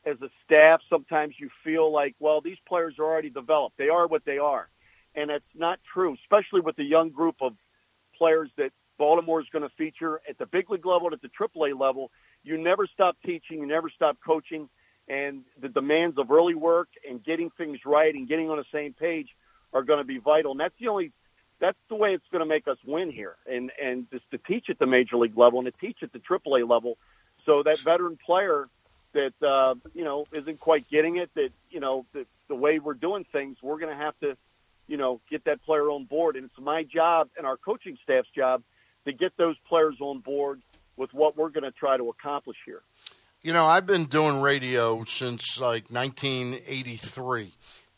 as 0.04 0.16
a 0.22 0.30
staff, 0.44 0.80
sometimes 0.88 1.34
you 1.38 1.50
feel 1.64 1.92
like, 1.92 2.14
well, 2.18 2.40
these 2.40 2.56
players 2.66 2.94
are 2.98 3.04
already 3.04 3.30
developed. 3.30 3.76
They 3.76 3.88
are 3.88 4.06
what 4.06 4.24
they 4.24 4.38
are. 4.38 4.68
And 5.14 5.30
it's 5.30 5.44
not 5.54 5.80
true, 5.92 6.14
especially 6.22 6.60
with 6.60 6.76
the 6.76 6.84
young 6.84 7.10
group 7.10 7.36
of 7.40 7.54
players 8.16 8.50
that 8.56 8.72
Baltimore 8.96 9.40
is 9.40 9.46
going 9.52 9.68
to 9.68 9.74
feature 9.76 10.20
at 10.28 10.38
the 10.38 10.46
big 10.46 10.70
league 10.70 10.86
level 10.86 11.08
and 11.08 11.14
at 11.14 11.22
the 11.22 11.28
triple 11.28 11.64
A 11.66 11.72
level. 11.74 12.10
You 12.42 12.56
never 12.56 12.86
stop 12.86 13.16
teaching, 13.24 13.58
you 13.58 13.66
never 13.66 13.90
stop 13.90 14.16
coaching, 14.24 14.68
and 15.08 15.42
the 15.60 15.68
demands 15.68 16.18
of 16.18 16.30
early 16.30 16.54
work 16.54 16.88
and 17.08 17.22
getting 17.22 17.50
things 17.50 17.80
right 17.84 18.14
and 18.14 18.28
getting 18.28 18.50
on 18.50 18.58
the 18.58 18.64
same 18.72 18.92
page 18.92 19.28
are 19.72 19.82
going 19.82 19.98
to 19.98 20.04
be 20.04 20.18
vital. 20.18 20.52
And 20.52 20.60
that's 20.60 20.74
the 20.78 20.88
only 20.88 21.12
that's 21.60 21.78
the 21.88 21.94
way 21.94 22.14
it's 22.14 22.26
going 22.30 22.40
to 22.40 22.46
make 22.46 22.68
us 22.68 22.78
win 22.84 23.10
here, 23.10 23.36
and 23.50 23.70
and 23.82 24.10
just 24.10 24.30
to 24.30 24.38
teach 24.38 24.70
at 24.70 24.78
the 24.78 24.86
major 24.86 25.16
league 25.16 25.36
level 25.36 25.58
and 25.58 25.66
to 25.66 25.80
teach 25.80 25.98
at 26.02 26.12
the 26.12 26.18
AAA 26.18 26.68
level, 26.68 26.96
so 27.44 27.62
that 27.62 27.78
veteran 27.80 28.18
player 28.24 28.68
that 29.12 29.32
uh, 29.42 29.74
you 29.94 30.04
know 30.04 30.26
isn't 30.32 30.60
quite 30.60 30.88
getting 30.88 31.16
it, 31.16 31.30
that 31.34 31.50
you 31.70 31.80
know 31.80 32.06
the, 32.12 32.26
the 32.48 32.54
way 32.54 32.78
we're 32.78 32.94
doing 32.94 33.24
things, 33.32 33.56
we're 33.62 33.78
going 33.78 33.96
to 33.96 34.02
have 34.02 34.18
to, 34.20 34.36
you 34.86 34.96
know, 34.96 35.20
get 35.30 35.44
that 35.44 35.62
player 35.64 35.90
on 35.90 36.04
board, 36.04 36.36
and 36.36 36.44
it's 36.44 36.58
my 36.58 36.82
job 36.82 37.28
and 37.36 37.46
our 37.46 37.56
coaching 37.56 37.98
staff's 38.02 38.28
job 38.34 38.62
to 39.04 39.12
get 39.12 39.36
those 39.36 39.56
players 39.68 39.96
on 40.00 40.18
board 40.18 40.60
with 40.96 41.12
what 41.14 41.36
we're 41.36 41.50
going 41.50 41.64
to 41.64 41.70
try 41.70 41.96
to 41.96 42.08
accomplish 42.08 42.56
here. 42.64 42.82
You 43.40 43.52
know, 43.52 43.66
I've 43.66 43.86
been 43.86 44.06
doing 44.06 44.40
radio 44.40 45.04
since 45.04 45.60
like 45.60 45.90
1983. 45.90 47.52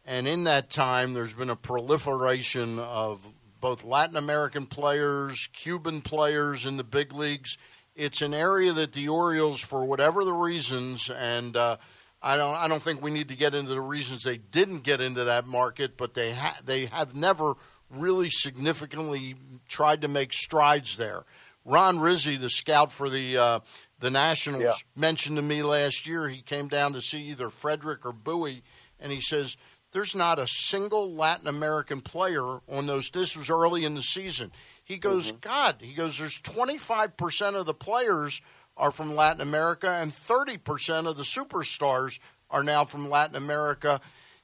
And 0.06 0.28
in 0.28 0.44
that 0.44 0.70
time, 0.70 1.12
there's 1.12 1.32
been 1.32 1.50
a 1.50 1.56
proliferation 1.56 2.78
of 2.78 3.32
both 3.60 3.84
Latin 3.84 4.16
American 4.16 4.66
players, 4.66 5.48
Cuban 5.52 6.00
players 6.00 6.66
in 6.66 6.76
the 6.76 6.84
big 6.84 7.12
leagues. 7.12 7.58
It's 7.94 8.22
an 8.22 8.34
area 8.34 8.72
that 8.72 8.92
the 8.92 9.08
Orioles, 9.08 9.60
for 9.60 9.84
whatever 9.84 10.24
the 10.24 10.32
reasons, 10.32 11.10
and 11.10 11.56
uh, 11.56 11.76
I 12.22 12.36
don't, 12.36 12.54
I 12.54 12.68
don't 12.68 12.82
think 12.82 13.02
we 13.02 13.10
need 13.10 13.28
to 13.28 13.36
get 13.36 13.54
into 13.54 13.70
the 13.70 13.80
reasons 13.80 14.22
they 14.22 14.38
didn't 14.38 14.80
get 14.80 15.00
into 15.00 15.24
that 15.24 15.46
market, 15.46 15.96
but 15.96 16.14
they 16.14 16.32
ha- 16.32 16.58
they 16.64 16.86
have 16.86 17.14
never 17.14 17.54
really 17.90 18.30
significantly 18.30 19.34
tried 19.68 20.02
to 20.02 20.08
make 20.08 20.32
strides 20.32 20.96
there. 20.96 21.24
Ron 21.64 22.00
Rizzi, 22.00 22.36
the 22.36 22.50
scout 22.50 22.90
for 22.92 23.10
the 23.10 23.36
uh, 23.36 23.60
the 23.98 24.10
Nationals, 24.10 24.62
yeah. 24.62 24.72
mentioned 24.94 25.36
to 25.36 25.42
me 25.42 25.62
last 25.62 26.06
year 26.06 26.28
he 26.28 26.40
came 26.40 26.68
down 26.68 26.92
to 26.94 27.00
see 27.00 27.22
either 27.24 27.50
Frederick 27.50 28.06
or 28.06 28.12
Bowie, 28.12 28.62
and 28.98 29.12
he 29.12 29.20
says 29.20 29.56
there's 29.92 30.14
not 30.14 30.38
a 30.38 30.46
single 30.46 31.12
Latin 31.12 31.46
American 31.48 32.00
player 32.00 32.60
on 32.68 32.86
those. 32.86 33.10
This 33.10 33.36
was 33.36 33.50
early 33.50 33.84
in 33.84 33.94
the 33.94 34.02
season. 34.02 34.52
He 34.84 34.98
goes, 34.98 35.28
mm-hmm. 35.28 35.38
God, 35.40 35.76
he 35.80 35.94
goes, 35.94 36.18
there's 36.18 36.40
25% 36.40 37.54
of 37.54 37.66
the 37.66 37.74
players 37.74 38.40
are 38.76 38.90
from 38.90 39.14
Latin 39.14 39.40
America 39.40 39.88
and 39.88 40.10
30% 40.12 41.06
of 41.06 41.16
the 41.16 41.22
superstars 41.22 42.18
are 42.50 42.62
now 42.64 42.84
from 42.84 43.10
Latin 43.10 43.36
America. 43.36 44.00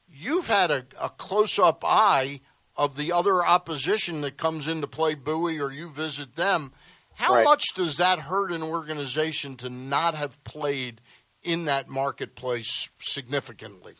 You've 0.09 0.47
had 0.47 0.71
a, 0.71 0.85
a 1.01 1.09
close 1.09 1.59
up 1.59 1.83
eye 1.85 2.41
of 2.75 2.95
the 2.95 3.11
other 3.11 3.45
opposition 3.45 4.21
that 4.21 4.37
comes 4.37 4.67
into 4.67 4.87
play, 4.87 5.15
Bowie, 5.15 5.59
or 5.59 5.71
you 5.71 5.89
visit 5.89 6.35
them. 6.35 6.71
How 7.15 7.33
Right. 7.33 7.43
much 7.43 7.63
does 7.73 7.97
that 7.97 8.19
hurt 8.19 8.51
an 8.51 8.61
organization 8.61 9.55
to 9.57 9.69
not 9.69 10.13
have 10.13 10.43
played 10.43 11.01
in 11.41 11.65
that 11.65 11.89
marketplace 11.89 12.89
significantly? 12.99 13.95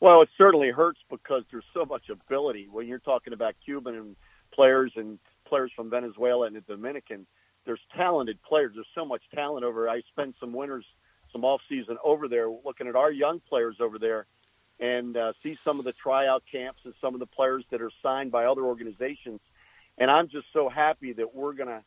Well, 0.00 0.22
it 0.22 0.28
certainly 0.38 0.70
hurts 0.70 1.00
because 1.10 1.42
there's 1.50 1.64
so 1.74 1.84
much 1.84 2.08
ability. 2.08 2.68
When 2.70 2.86
you're 2.86 2.98
talking 3.00 3.32
about 3.32 3.54
Cuban 3.64 3.96
and 3.96 4.16
players 4.52 4.92
and 4.96 5.18
players 5.44 5.72
from 5.74 5.90
Venezuela 5.90 6.46
and 6.46 6.56
the 6.56 6.60
Dominican, 6.60 7.26
there's 7.64 7.80
talented 7.96 8.40
players. 8.42 8.72
There's 8.74 8.86
so 8.94 9.04
much 9.04 9.22
talent 9.34 9.64
over. 9.64 9.88
I 9.88 10.02
spent 10.12 10.36
some 10.38 10.52
winters, 10.52 10.84
some 11.32 11.44
off 11.44 11.60
season 11.68 11.98
over 12.04 12.28
there, 12.28 12.48
looking 12.48 12.86
at 12.86 12.96
our 12.96 13.10
young 13.10 13.40
players 13.40 13.76
over 13.80 13.98
there, 13.98 14.26
and 14.78 15.16
uh, 15.16 15.32
see 15.42 15.58
some 15.64 15.78
of 15.80 15.84
the 15.84 15.92
tryout 15.92 16.44
camps 16.50 16.80
and 16.84 16.94
some 17.00 17.14
of 17.14 17.20
the 17.20 17.26
players 17.26 17.64
that 17.70 17.82
are 17.82 17.90
signed 18.02 18.30
by 18.30 18.44
other 18.44 18.62
organizations. 18.62 19.40
And 19.98 20.10
I'm 20.10 20.28
just 20.28 20.46
so 20.52 20.68
happy 20.68 21.12
that 21.14 21.34
we're 21.34 21.54
gonna, 21.54 21.82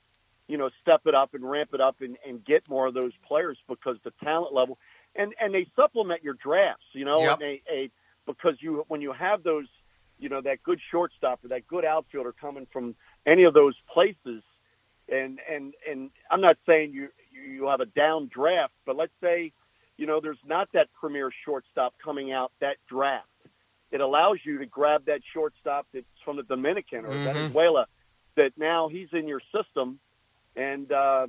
you 0.50 0.58
know, 0.58 0.70
step 0.82 1.04
it 1.06 1.16
up 1.16 1.34
and 1.34 1.50
ramp 1.50 1.70
it 1.74 1.80
up 1.80 2.02
and, 2.02 2.18
and 2.28 2.44
get 2.44 2.68
more 2.70 2.88
of 2.88 2.94
those 2.94 3.14
players 3.26 3.58
because 3.70 3.98
the 4.04 4.12
talent 4.22 4.54
level 4.54 4.78
and 5.16 5.34
and 5.40 5.54
they 5.54 5.66
supplement 5.78 6.24
your 6.24 6.34
drafts, 6.34 6.86
you 6.94 7.06
know, 7.06 7.22
Yep. 7.22 7.32
and 7.34 7.42
they, 7.42 7.62
a 7.72 7.90
because 8.34 8.62
you 8.62 8.86
when 8.88 9.02
you 9.02 9.12
have 9.14 9.44
those, 9.44 9.68
you 10.20 10.30
know, 10.30 10.42
that 10.42 10.64
good 10.64 10.80
shortstop 10.92 11.44
or 11.44 11.50
that 11.50 11.68
good 11.68 11.86
outfielder 11.86 12.34
coming 12.34 12.68
from 12.72 12.96
any 13.26 13.44
of 13.44 13.54
those 13.54 13.76
places, 13.92 14.44
and 15.10 15.40
and 15.50 15.74
and 15.90 16.12
I'm 16.30 16.42
not 16.42 16.58
saying 16.66 16.94
you 16.94 17.10
you 17.32 17.68
have 17.68 17.82
a 17.82 17.86
down 17.86 18.28
draft, 18.28 18.74
but 18.86 18.96
let's 18.96 19.14
say, 19.22 19.52
you 19.98 20.06
know, 20.06 20.20
there's 20.20 20.38
not 20.46 20.70
that 20.74 20.90
premier 21.00 21.32
shortstop 21.46 21.94
coming 22.04 22.32
out 22.32 22.52
that 22.60 22.78
draft. 22.88 23.28
It 23.92 24.00
allows 24.02 24.40
you 24.44 24.60
to 24.60 24.66
grab 24.66 25.06
that 25.06 25.22
shortstop 25.34 25.88
that's 25.94 26.06
from 26.24 26.38
the 26.38 26.44
Dominican 26.44 27.06
or 27.06 27.16
Mhm. 27.16 27.24
Venezuela, 27.24 27.88
that 28.36 28.54
now 28.58 28.88
he's 28.88 29.10
in 29.14 29.28
your 29.28 29.42
system, 29.54 30.00
and 30.56 30.92
uh, 30.92 31.28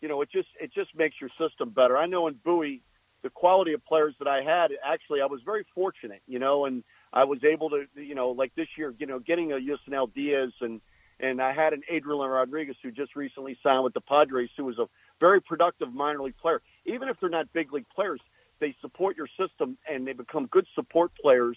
you 0.00 0.08
know 0.08 0.20
it 0.22 0.30
just 0.30 0.48
it 0.60 0.72
just 0.72 0.94
makes 0.94 1.20
your 1.20 1.30
system 1.38 1.70
better. 1.70 1.96
I 1.96 2.06
know 2.06 2.26
in 2.28 2.34
Bowie, 2.34 2.82
the 3.22 3.30
quality 3.30 3.72
of 3.72 3.84
players 3.84 4.14
that 4.18 4.28
I 4.28 4.42
had, 4.42 4.70
actually, 4.84 5.20
I 5.20 5.26
was 5.26 5.40
very 5.44 5.64
fortunate, 5.74 6.22
you 6.26 6.38
know, 6.38 6.64
and 6.64 6.84
I 7.12 7.24
was 7.24 7.42
able 7.44 7.70
to, 7.70 7.86
you 7.94 8.14
know, 8.14 8.30
like 8.30 8.54
this 8.54 8.68
year, 8.76 8.94
you 8.98 9.06
know, 9.06 9.18
getting 9.18 9.52
a 9.52 9.56
Yusniel 9.56 10.12
Diaz 10.12 10.52
and 10.60 10.80
and 11.18 11.40
I 11.40 11.52
had 11.52 11.72
an 11.72 11.82
Adrian 11.88 12.18
Rodriguez 12.18 12.76
who 12.82 12.90
just 12.90 13.16
recently 13.16 13.56
signed 13.62 13.82
with 13.84 13.94
the 13.94 14.02
Padres, 14.02 14.50
who 14.54 14.64
was 14.66 14.78
a 14.78 14.86
very 15.18 15.40
productive 15.40 15.92
minor 15.94 16.22
league 16.22 16.36
player. 16.36 16.60
Even 16.84 17.08
if 17.08 17.18
they're 17.18 17.30
not 17.30 17.50
big 17.54 17.72
league 17.72 17.88
players, 17.94 18.20
they 18.58 18.76
support 18.82 19.16
your 19.16 19.28
system 19.38 19.78
and 19.90 20.06
they 20.06 20.12
become 20.12 20.46
good 20.46 20.66
support 20.74 21.12
players 21.14 21.56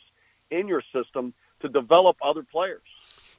in 0.50 0.68
your 0.68 0.82
system 0.94 1.34
to 1.62 1.68
develop 1.68 2.16
other 2.22 2.44
players. 2.44 2.82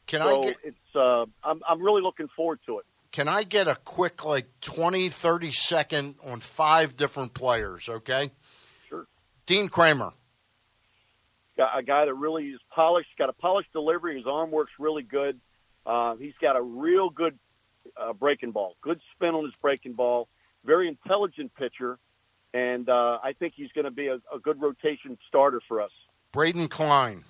Can 0.07 0.21
so 0.21 0.43
I 0.43 0.47
get 0.47 0.57
it's 0.65 0.97
uh, 0.97 1.25
I'm 1.43 1.63
I'm 1.67 1.83
really 1.83 2.03
looking 2.03 2.29
forward 2.37 2.61
to 2.67 2.81
it. 2.81 2.85
Can 3.13 3.27
I 3.29 3.43
get 3.43 3.67
a 3.67 3.75
quick 3.85 4.25
like 4.25 4.47
20 4.61 5.09
30 5.11 5.53
second 5.53 6.15
on 6.25 6.41
five 6.41 6.97
different 6.97 7.35
players, 7.35 7.89
okay? 7.89 8.31
Sure. 8.89 9.07
Dean 9.47 9.69
Kremer. 9.69 10.13
Got 11.57 11.79
a 11.79 11.83
guy 11.83 12.05
that 12.05 12.15
really 12.15 12.49
is 12.51 12.61
polished, 12.71 13.11
got 13.19 13.29
a 13.29 13.33
polished 13.35 13.73
delivery. 13.73 14.17
His 14.17 14.27
arm 14.27 14.51
works 14.51 14.73
really 14.79 15.03
good. 15.03 15.41
Uh, 15.85 16.15
he's 16.17 16.35
got 16.41 16.57
a 16.57 16.63
real 16.63 17.11
good 17.11 17.39
uh, 17.97 18.13
breaking 18.13 18.53
ball, 18.53 18.77
good 18.81 19.01
spin 19.15 19.35
on 19.35 19.45
his 19.45 19.55
breaking 19.61 19.95
ball. 19.95 20.29
Very 20.65 20.89
intelligent 20.89 21.55
pitcher, 21.55 21.99
and 22.55 22.89
uh, 22.89 23.19
I 23.23 23.33
think 23.33 23.55
he's 23.57 23.73
going 23.73 23.87
to 23.87 23.91
be 23.91 24.07
a, 24.09 24.17
a 24.33 24.39
good 24.43 24.61
rotation 24.61 25.19
starter 25.27 25.61
for 25.67 25.81
us. 25.81 25.91
Braden 26.33 26.69
Kline. 26.69 27.25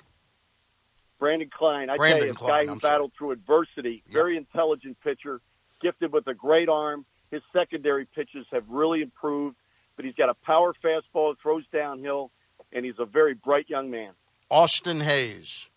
Branden 1.20 1.50
Kline, 1.50 1.90
I 1.90 1.96
Brandon 1.96 2.34
tell 2.34 2.48
you, 2.48 2.54
a 2.54 2.56
guy 2.58 2.66
who 2.66 2.72
I'm 2.72 2.80
sorry. 2.80 2.92
battled 2.92 3.12
through 3.16 3.30
adversity, 3.32 4.02
Yep. 4.06 4.12
very 4.14 4.36
intelligent 4.36 4.98
pitcher, 5.02 5.40
gifted 5.80 6.12
with 6.12 6.26
a 6.26 6.34
great 6.34 6.68
arm. 6.68 7.04
His 7.30 7.42
secondary 7.52 8.06
pitches 8.06 8.46
have 8.52 8.64
really 8.68 9.02
improved, 9.02 9.56
but 9.96 10.04
he's 10.04 10.14
got 10.14 10.28
a 10.28 10.34
power 10.34 10.74
fastball, 10.84 11.36
throws 11.40 11.64
downhill, 11.72 12.30
and 12.72 12.84
he's 12.84 12.98
a 12.98 13.04
very 13.04 13.34
bright 13.34 13.68
young 13.68 13.90
man. 13.90 14.12
Austin 14.50 15.00
Hays. 15.00 15.68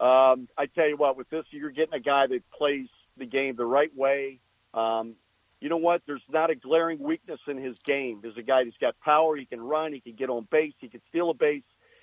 Um, 0.00 0.48
I 0.58 0.66
tell 0.66 0.88
you 0.88 0.96
what, 0.96 1.16
with 1.16 1.30
this, 1.30 1.44
you're 1.50 1.70
getting 1.70 1.94
a 1.94 2.00
guy 2.00 2.26
that 2.26 2.50
plays 2.50 2.88
the 3.16 3.26
game 3.26 3.54
the 3.56 3.64
right 3.64 3.94
way. 3.96 4.40
Um, 4.72 5.14
you 5.60 5.68
know 5.68 5.76
what? 5.76 6.02
There's 6.06 6.22
not 6.28 6.50
a 6.50 6.56
glaring 6.56 6.98
weakness 6.98 7.40
in 7.46 7.56
his 7.56 7.78
game. 7.78 8.18
There's 8.20 8.36
a 8.36 8.42
guy 8.42 8.64
that's 8.64 8.76
got 8.76 8.98
power. 9.00 9.36
He 9.36 9.46
can 9.46 9.60
run. 9.60 9.92
He 9.92 10.00
can 10.00 10.14
get 10.14 10.28
on 10.28 10.46
base. 10.50 10.74
He 10.78 10.88
can 10.88 11.00
steal 11.08 11.30
a 11.30 11.34
base. 11.34 11.62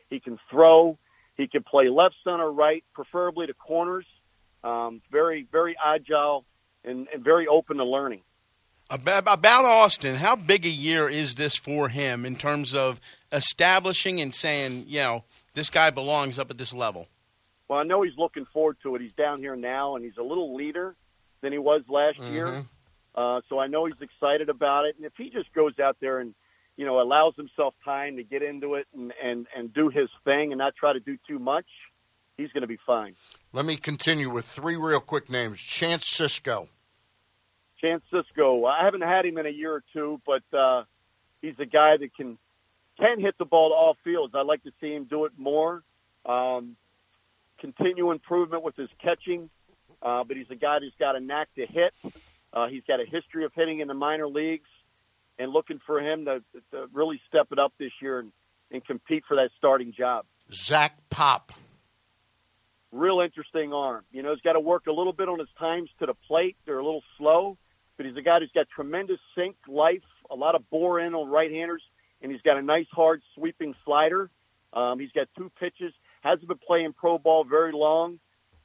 He 0.09 0.19
can 0.19 0.39
throw. 0.49 0.97
He 1.35 1.47
can 1.47 1.63
play 1.63 1.89
left, 1.89 2.15
center, 2.23 2.51
right, 2.51 2.83
preferably 2.93 3.47
to 3.47 3.53
corners. 3.53 4.05
Um, 4.63 5.01
very, 5.11 5.47
very 5.51 5.75
agile 5.83 6.45
and, 6.83 7.07
and 7.13 7.23
very 7.23 7.47
open 7.47 7.77
to 7.77 7.85
learning. 7.85 8.21
About, 8.89 9.65
Austin, 9.65 10.15
how 10.15 10.35
big 10.35 10.65
a 10.65 10.69
year 10.69 11.07
is 11.07 11.35
this 11.35 11.55
for 11.55 11.87
him 11.87 12.25
in 12.25 12.35
terms 12.35 12.75
of 12.75 12.99
establishing 13.31 14.19
and 14.19 14.33
saying, 14.33 14.83
you 14.87 14.99
know, 14.99 15.23
this 15.53 15.69
guy 15.69 15.91
belongs 15.91 16.37
up 16.37 16.51
at 16.51 16.57
this 16.57 16.73
level? 16.73 17.07
Well, 17.69 17.79
I 17.79 17.83
know 17.83 18.01
he's 18.01 18.17
looking 18.17 18.45
forward 18.45 18.77
to 18.83 18.95
it. 18.95 19.01
He's 19.01 19.13
down 19.13 19.39
here 19.39 19.55
now, 19.55 19.95
and 19.95 20.03
he's 20.03 20.17
a 20.17 20.23
little 20.23 20.55
leader 20.55 20.93
than 21.39 21.53
he 21.53 21.57
was 21.57 21.83
last 21.87 22.19
year. 22.19 22.47
Mhm. 22.47 22.65
Uh, 23.15 23.41
so 23.47 23.59
I 23.59 23.67
know 23.67 23.85
he's 23.85 24.01
excited 24.01 24.49
about 24.49 24.85
it. 24.85 24.97
And 24.97 25.05
if 25.05 25.13
he 25.17 25.29
just 25.29 25.53
goes 25.53 25.79
out 25.79 25.97
there 26.01 26.19
and, 26.19 26.33
you 26.75 26.85
know, 26.85 26.99
allows 27.01 27.35
himself 27.35 27.73
time 27.85 28.17
to 28.17 28.23
get 28.23 28.43
into 28.43 28.75
it 28.75 28.87
and, 28.93 29.13
and, 29.23 29.47
and 29.55 29.73
do 29.73 29.87
his 29.87 30.09
thing 30.25 30.51
and 30.51 30.59
not 30.59 30.75
try 30.75 30.91
to 30.91 30.99
do 30.99 31.17
too 31.27 31.39
much, 31.39 31.65
he's 32.41 32.51
going 32.51 32.61
to 32.61 32.67
be 32.67 32.79
fine. 32.85 33.15
Let 33.53 33.65
me 33.65 33.77
continue 33.77 34.29
with 34.29 34.45
three 34.45 34.75
real 34.75 34.99
quick 34.99 35.29
names. 35.29 35.61
Chance 35.61 36.05
Sisco. 36.09 36.67
Chance 37.79 38.03
Sisco, 38.11 38.69
I 38.69 38.83
haven't 38.83 39.01
had 39.01 39.25
him 39.25 39.37
in 39.37 39.45
a 39.45 39.49
year 39.49 39.73
or 39.73 39.83
two, 39.93 40.21
but 40.25 40.43
uh, 40.57 40.83
he's 41.41 41.55
a 41.59 41.65
guy 41.65 41.97
that 41.97 42.15
can 42.15 42.37
can 42.99 43.19
hit 43.19 43.35
the 43.39 43.45
ball 43.45 43.69
to 43.69 43.75
all 43.75 43.97
fields. 44.03 44.35
I'd 44.35 44.45
like 44.45 44.63
to 44.63 44.71
see 44.79 44.93
him 44.93 45.05
do 45.05 45.25
it 45.25 45.31
more. 45.37 45.81
Um, 46.25 46.75
continue 47.59 48.11
improvement 48.11 48.61
with 48.63 48.75
his 48.75 48.89
catching, 49.01 49.49
uh, 50.03 50.23
but 50.23 50.37
he's 50.37 50.51
a 50.51 50.55
guy 50.55 50.79
that's 50.79 50.93
got 50.99 51.15
a 51.15 51.19
knack 51.19 51.47
to 51.55 51.65
hit. 51.65 51.93
Uh, 52.53 52.67
he's 52.67 52.83
got 52.87 52.99
a 52.99 53.05
history 53.05 53.45
of 53.45 53.53
hitting 53.55 53.79
in 53.79 53.87
the 53.87 53.95
minor 53.95 54.27
leagues, 54.27 54.69
and 55.39 55.51
looking 55.51 55.79
for 55.85 55.99
him 55.99 56.25
to, 56.25 56.43
to 56.71 56.87
really 56.93 57.19
step 57.27 57.47
it 57.51 57.57
up 57.57 57.73
this 57.79 57.91
year 58.01 58.19
and, 58.19 58.31
and 58.69 58.85
compete 58.85 59.23
for 59.27 59.35
that 59.37 59.49
starting 59.57 59.91
job. 59.91 60.25
Zach 60.51 60.97
Pop. 61.09 61.51
Real 62.91 63.21
interesting 63.21 63.73
arm. 63.73 64.03
You 64.11 64.23
know, 64.23 64.31
he's 64.33 64.41
got 64.41 64.53
to 64.53 64.59
work 64.59 64.87
a 64.87 64.91
little 64.91 65.13
bit 65.13 65.29
on 65.29 65.39
his 65.39 65.47
times 65.57 65.89
to 65.99 66.05
the 66.05 66.13
plate. 66.27 66.57
They're 66.65 66.77
a 66.77 66.83
little 66.83 67.03
slow, 67.17 67.57
but 67.97 68.05
he's 68.05 68.17
a 68.17 68.21
guy 68.21 68.39
who's 68.39 68.51
got 68.53 68.67
tremendous 68.69 69.19
sink 69.35 69.55
life, 69.67 70.03
a 70.29 70.35
lot 70.35 70.55
of 70.55 70.69
bore 70.69 70.99
in 70.99 71.13
on 71.13 71.29
right-handers, 71.29 71.83
and 72.21 72.31
he's 72.31 72.41
got 72.41 72.57
a 72.57 72.61
nice 72.61 72.87
hard 72.91 73.21
sweeping 73.35 73.75
slider. 73.85 74.29
Um, 74.73 74.99
he's 74.99 75.11
got 75.11 75.27
two 75.37 75.51
pitches. 75.59 75.93
Hasn't 76.21 76.47
been 76.47 76.59
playing 76.65 76.93
pro 76.93 77.17
ball 77.17 77.43
very 77.43 77.71
long, 77.71 78.19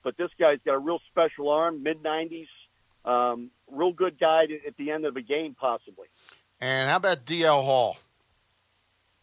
but 0.04 0.16
this 0.16 0.30
guy's 0.38 0.58
got 0.64 0.74
a 0.74 0.78
real 0.78 1.00
special 1.10 1.48
arm, 1.48 1.82
mid 1.82 2.02
90s. 2.02 2.46
Um, 3.04 3.50
real 3.70 3.92
good 3.92 4.18
guy 4.18 4.46
to, 4.46 4.66
at 4.66 4.76
the 4.76 4.90
end 4.90 5.06
of 5.06 5.16
a 5.16 5.22
game, 5.22 5.56
possibly. 5.58 6.08
And 6.60 6.90
how 6.90 6.96
about 6.96 7.24
DL 7.24 7.64
Hall? 7.64 7.96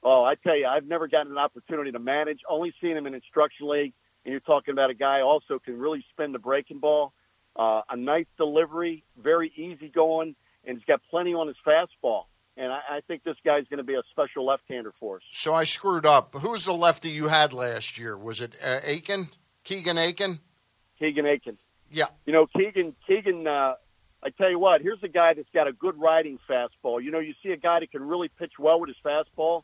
Oh, 0.02 0.24
I 0.24 0.36
tell 0.36 0.58
you, 0.58 0.68
I've 0.68 0.86
never 0.86 1.08
gotten 1.08 1.32
an 1.32 1.38
opportunity 1.38 1.92
to 1.92 2.00
manage. 2.00 2.40
Only 2.50 2.74
seen 2.82 2.98
him 2.98 3.08
in 3.08 3.14
instruction 3.14 3.70
league. 3.70 3.94
And 4.26 4.32
you're 4.32 4.40
talking 4.40 4.72
about 4.72 4.90
a 4.90 4.94
guy 4.94 5.22
also 5.22 5.60
can 5.60 5.78
really 5.78 6.04
spin 6.12 6.32
the 6.32 6.40
breaking 6.40 6.80
ball. 6.80 7.14
Uh, 7.56 7.82
a 7.90 7.96
nice 7.96 8.26
delivery, 8.38 9.04
very 9.22 9.52
easy 9.56 9.90
going, 9.90 10.36
and 10.66 10.78
he's 10.78 10.86
got 10.86 11.02
plenty 11.10 11.34
on 11.34 11.48
his 11.48 11.58
fastball. 11.66 12.24
And 12.56 12.72
I, 12.72 12.80
I 12.90 13.02
think 13.08 13.24
this 13.24 13.36
guy's 13.46 13.68
going 13.68 13.78
to 13.78 13.84
be 13.84 13.96
a 13.96 14.02
special 14.12 14.46
left-hander 14.46 14.94
for 15.00 15.18
us. 15.18 15.24
So 15.32 15.54
I 15.54 15.64
screwed 15.64 16.06
up. 16.06 16.36
Who 16.36 16.50
was 16.52 16.66
the 16.66 16.74
lefty 16.74 17.10
you 17.10 17.28
had 17.28 17.52
last 17.54 17.98
year? 17.98 18.18
Was 18.18 18.42
it 18.42 18.56
uh, 18.64 18.80
Akin? 18.86 19.30
Keegan 19.64 19.98
Akin? 19.98 20.40
Keegan 21.00 21.26
Akin. 21.26 21.58
Yeah. 21.92 22.06
You 22.26 22.34
know, 22.34 22.48
Keegan. 22.48 22.96
Keegan. 23.08 23.48
Uh, 23.48 23.74
I 24.24 24.30
tell 24.38 24.50
you 24.50 24.60
what. 24.60 24.82
Here's 24.82 25.04
a 25.04 25.08
guy 25.08 25.34
that's 25.34 25.50
got 25.54 25.68
a 25.68 25.74
good 25.74 26.00
riding 26.00 26.40
fastball. 26.50 27.04
You 27.04 27.12
know, 27.12 27.20
you 27.20 27.34
see 27.44 27.52
a 27.52 27.58
guy 27.58 27.82
that 27.82 27.92
can 27.92 28.08
really 28.08 28.30
pitch 28.30 28.54
well 28.58 28.80
with 28.80 28.90
his 28.90 28.98
fastball. 29.04 29.64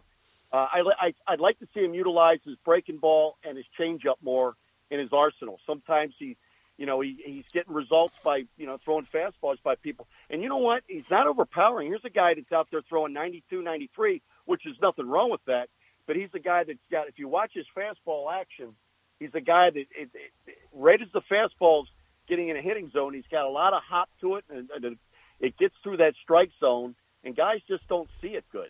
Uh, 0.52 0.66
I, 0.74 0.82
I, 1.00 1.14
I'd 1.28 1.40
like 1.40 1.60
to 1.60 1.68
see 1.74 1.82
him 1.82 1.94
utilize 1.94 2.40
his 2.44 2.56
breaking 2.66 2.98
ball 2.98 3.38
and 3.44 3.56
his 3.56 3.66
changeup 3.80 4.16
more 4.22 4.56
in 4.90 5.00
his 5.00 5.10
arsenal. 5.14 5.60
Sometimes 5.68 6.16
he, 6.18 6.38
you 6.78 6.86
know, 6.86 7.02
he, 7.02 7.18
he's 7.24 7.48
getting 7.50 7.74
results 7.74 8.16
by 8.24 8.44
you 8.58 8.66
know 8.66 8.78
throwing 8.84 9.08
fastballs 9.14 9.62
by 9.64 9.76
people. 9.76 10.08
And 10.30 10.42
you 10.42 10.50
know 10.50 10.58
what? 10.58 10.84
He's 10.88 11.10
not 11.12 11.28
overpowering. 11.28 11.88
Here's 11.88 12.06
a 12.06 12.10
guy 12.10 12.34
that's 12.34 12.52
out 12.52 12.68
there 12.72 12.82
throwing 12.88 13.14
92, 13.14 13.62
93, 13.62 14.22
which 14.46 14.66
is 14.66 14.76
nothing 14.82 15.08
wrong 15.08 15.30
with 15.30 15.44
that. 15.46 15.70
But 16.08 16.16
he's 16.16 16.30
a 16.34 16.40
guy 16.40 16.64
that's 16.64 16.80
got. 16.92 17.08
If 17.08 17.20
you 17.20 17.28
watch 17.28 17.52
his 17.54 17.66
fastball 17.78 18.34
action, 18.34 18.76
he's 19.20 19.36
a 19.36 19.42
guy 19.42 19.70
that 19.70 19.80
it, 19.80 20.10
it, 20.14 20.58
right 20.74 21.00
as 21.00 21.10
the 21.14 21.22
fastballs 21.22 21.86
getting 22.28 22.50
in 22.50 22.58
a 22.58 22.62
hitting 22.62 22.90
zone. 22.92 23.14
He's 23.14 23.28
got 23.30 23.46
a 23.46 23.50
lot 23.50 23.74
of 23.74 23.82
hop 23.88 24.10
to 24.22 24.36
it, 24.36 24.46
and, 24.50 24.70
and 24.72 24.98
it 25.40 25.58
gets 25.58 25.76
through 25.84 25.98
that 25.98 26.14
strike 26.24 26.52
zone, 26.60 26.96
and 27.24 27.36
guys 27.36 27.60
just 27.68 27.88
don't 27.88 28.10
see 28.22 28.30
it 28.30 28.46
good. 28.52 28.70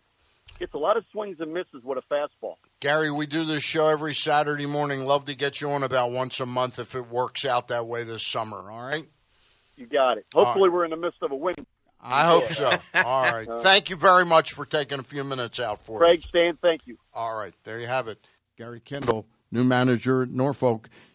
Gets 0.59 0.73
a 0.73 0.77
lot 0.77 0.97
of 0.97 1.05
swings 1.13 1.37
and 1.39 1.53
misses 1.53 1.83
with 1.85 1.97
a 1.97 2.13
fastball. 2.13 2.55
Gary, 2.81 3.09
we 3.09 3.25
do 3.25 3.45
this 3.45 3.63
show 3.63 3.87
every 3.87 4.13
Saturday 4.13 4.65
morning. 4.65 5.05
Love 5.05 5.23
to 5.25 5.33
get 5.33 5.61
you 5.61 5.71
on 5.71 5.83
about 5.83 6.11
once 6.11 6.41
a 6.41 6.45
month 6.45 6.77
if 6.79 6.95
it 6.95 7.09
works 7.09 7.45
out 7.45 7.69
that 7.69 7.87
way 7.87 8.03
this 8.03 8.27
summer. 8.27 8.69
All 8.69 8.81
right. 8.81 9.05
You 9.77 9.85
got 9.85 10.17
it. 10.17 10.25
Hopefully, 10.33 10.67
right. 10.67 10.73
we're 10.75 10.83
in 10.83 10.91
the 10.91 10.97
midst 10.97 11.23
of 11.23 11.31
a 11.31 11.35
win. 11.35 11.55
I 12.01 12.27
hope 12.27 12.49
so. 12.49 12.69
All 12.95 13.21
right. 13.31 13.47
Uh, 13.47 13.61
thank 13.61 13.89
you 13.89 13.95
very 13.95 14.25
much 14.25 14.51
for 14.51 14.65
taking 14.65 14.99
a 14.99 15.03
few 15.03 15.23
minutes 15.23 15.61
out 15.61 15.79
for 15.79 15.99
Craig, 15.99 16.19
us. 16.19 16.25
Craig, 16.25 16.55
Stan, 16.55 16.57
thank 16.61 16.87
you. 16.87 16.97
All 17.13 17.37
right. 17.37 17.53
There 17.63 17.79
you 17.79 17.87
have 17.87 18.09
it. 18.09 18.19
Gary 18.57 18.81
Kendall, 18.81 19.25
new 19.51 19.63
manager 19.63 20.23
at 20.23 20.29
Norfolk. 20.29 20.89